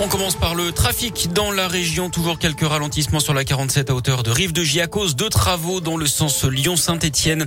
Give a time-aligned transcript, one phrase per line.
[0.00, 2.08] On commence par le trafic dans la région.
[2.10, 5.28] Toujours quelques ralentissements sur la 47 à hauteur de Rive de J à cause de
[5.28, 7.46] travaux dans le sens Lyon-Saint-Etienne.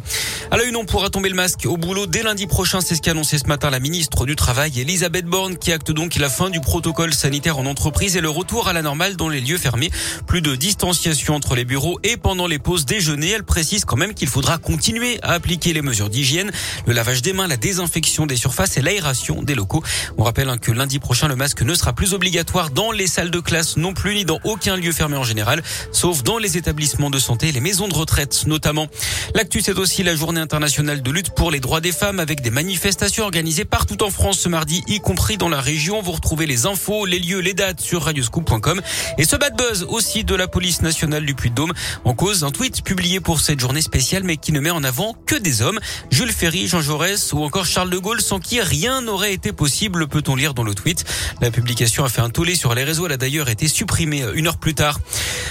[0.52, 2.82] À la une, on pourra tomber le masque au boulot dès lundi prochain.
[2.82, 6.16] C'est ce qu'a annoncé ce matin la ministre du Travail, Elisabeth Borne, qui acte donc
[6.16, 9.42] la fin du protocole sanitaire en entreprise et le retour à la normale dans les
[9.42, 9.90] lieux fermés.
[10.28, 13.32] Plus de distanciation entre les bureaux et pendant les pauses déjeuner.
[13.32, 16.52] Elle précise quand même qu'il faudra continuer à appliquer les mesures d'hygiène,
[16.86, 19.84] le lavage des mains, la désinfection des surfaces et l'aération des locaux.
[20.18, 22.35] On rappelle hein, que lundi prochain, le masque ne sera plus obligatoire
[22.74, 26.24] dans les salles de classe non plus, ni dans aucun lieu fermé en général, sauf
[26.24, 28.88] dans les établissements de santé et les maisons de retraite notamment.
[29.34, 32.50] L'actu, c'est aussi la journée internationale de lutte pour les droits des femmes avec des
[32.50, 36.02] manifestations organisées partout en France ce mardi, y compris dans la région.
[36.02, 38.82] Vous retrouvez les infos, les lieux, les dates sur radioscoop.com.
[39.18, 42.84] Et ce bad buzz aussi de la police nationale du Puy-de-Dôme en cause un tweet
[42.84, 45.80] publié pour cette journée spéciale mais qui ne met en avant que des hommes.
[46.12, 50.08] Jules Ferry, Jean Jaurès ou encore Charles de Gaulle sans qui rien n'aurait été possible,
[50.08, 51.06] peut-on lire dans le tweet.
[51.42, 53.06] La publication a fait tollé sur les réseaux.
[53.06, 55.00] Elle a d'ailleurs été supprimée une heure plus tard.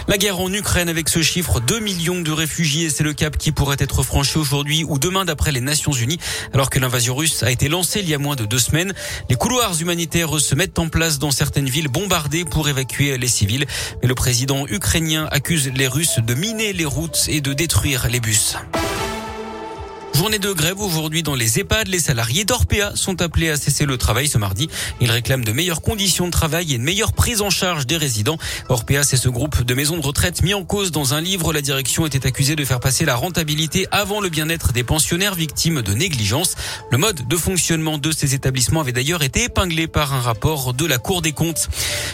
[0.08, 3.53] La guerre en Ukraine avec ce chiffre 2 millions de réfugiés, c'est le cap qui
[3.53, 6.19] pourrait être franchi aujourd'hui ou demain d'après les Nations Unies,
[6.53, 8.92] alors que l'invasion russe a été lancée il y a moins de deux semaines.
[9.31, 13.66] Les couloirs humanitaires se mettent en place dans certaines villes bombardées pour évacuer les civils.
[14.03, 18.20] Mais le président ukrainien accuse les Russes de miner les routes et de détruire les
[18.20, 18.56] bus.
[20.14, 21.88] Journée de grève aujourd'hui dans les EHPAD.
[21.88, 24.68] Les salariés d'Orpea sont appelés à cesser le travail ce mardi.
[25.00, 28.38] Ils réclament de meilleures conditions de travail et une meilleure prise en charge des résidents.
[28.68, 31.52] Orpea, c'est ce groupe de maisons de retraite mis en cause dans un livre.
[31.52, 35.82] La direction était accusée de faire passer la rentabilité avant le bien-être des pensionnaires victimes
[35.82, 36.54] de négligence.
[36.92, 40.86] Le mode de fonctionnement de ces établissements avait d'ailleurs été épinglé par un rapport de
[40.86, 41.68] la Cour des comptes.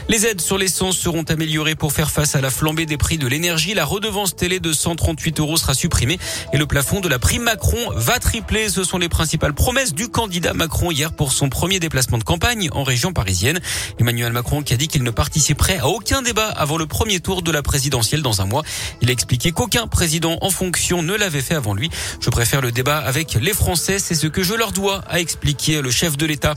[0.08, 3.26] Les aides sur l'essence seront améliorées pour faire face à la flambée des prix de
[3.26, 3.74] l'énergie.
[3.74, 6.18] La redevance télé de 138 euros sera supprimée
[6.54, 8.69] et le plafond de la prime Macron va tripler.
[8.69, 12.69] Ce sont les principales promesses du candidat Macron hier pour son premier déplacement de campagne
[12.72, 13.60] en région parisienne.
[13.98, 17.42] Emmanuel Macron qui a dit qu'il ne participerait à aucun débat avant le premier tour
[17.42, 18.62] de la présidentielle dans un mois.
[19.00, 21.90] Il a expliqué qu'aucun président en fonction ne l'avait fait avant lui.
[22.20, 25.83] Je préfère le débat avec les Français, c'est ce que je leur dois, a expliqué
[25.83, 26.55] le chef de l'État.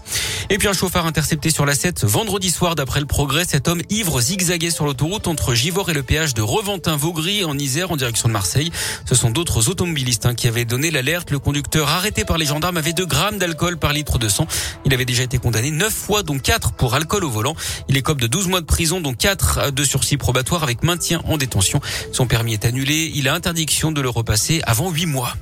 [0.50, 3.46] Et puis un chauffard intercepté sur la 7 vendredi soir d'après le progrès.
[3.46, 7.92] Cet homme ivre zigzaguait sur l'autoroute entre Givors et le péage de Reventin-Vaugry en Isère
[7.92, 8.72] en direction de Marseille.
[9.06, 12.78] Ce sont d'autres automobilistes hein, qui avaient donné l'alerte le conducteur arrêté par les gendarmes
[12.78, 14.48] avait 2 grammes d'alcool par litre de sang.
[14.86, 17.56] Il avait déjà été condamné 9 fois, dont 4 pour alcool au volant.
[17.88, 21.38] Il écope de 12 mois de prison, dont 4 de sursis probatoire avec maintien en
[21.38, 21.82] détention.
[22.12, 23.12] Son permis est annulé.
[23.16, 25.34] Il a interdiction de le repasser avant 8 mois.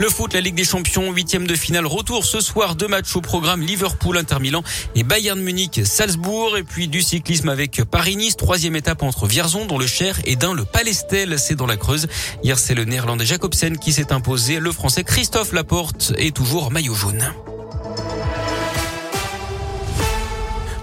[0.00, 3.20] Le foot, la Ligue des Champions, huitième de finale, retour ce soir, deux matchs au
[3.20, 4.64] programme Liverpool, Inter Milan
[4.96, 9.78] et Bayern Munich, Salzbourg, et puis du cyclisme avec Paris-Nice, troisième étape entre Vierzon, dont
[9.78, 12.08] le Cher, et d'un le Palestel, c'est dans la Creuse.
[12.42, 16.94] Hier, c'est le néerlandais Jacobsen qui s'est imposé, le français Christophe Laporte est toujours maillot
[16.94, 17.32] jaune.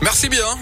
[0.01, 0.57] Merci bien.